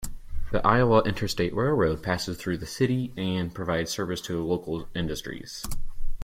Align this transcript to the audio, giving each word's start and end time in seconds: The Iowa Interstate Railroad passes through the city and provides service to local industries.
The 0.51 0.65
Iowa 0.65 1.03
Interstate 1.03 1.53
Railroad 1.53 2.01
passes 2.01 2.35
through 2.35 2.57
the 2.57 2.65
city 2.65 3.13
and 3.15 3.53
provides 3.53 3.91
service 3.91 4.19
to 4.21 4.43
local 4.43 4.89
industries. 4.95 5.63